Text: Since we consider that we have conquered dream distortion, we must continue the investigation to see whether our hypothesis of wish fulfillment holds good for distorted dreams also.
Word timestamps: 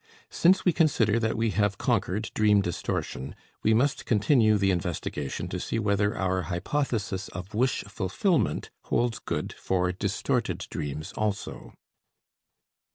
Since 0.31 0.65
we 0.65 0.73
consider 0.73 1.19
that 1.19 1.37
we 1.37 1.51
have 1.51 1.77
conquered 1.77 2.31
dream 2.33 2.61
distortion, 2.63 3.35
we 3.61 3.75
must 3.75 4.07
continue 4.07 4.57
the 4.57 4.71
investigation 4.71 5.47
to 5.49 5.59
see 5.59 5.77
whether 5.77 6.17
our 6.17 6.41
hypothesis 6.49 7.27
of 7.27 7.53
wish 7.53 7.83
fulfillment 7.83 8.71
holds 8.85 9.19
good 9.19 9.53
for 9.53 9.91
distorted 9.91 10.65
dreams 10.71 11.13
also. 11.15 11.73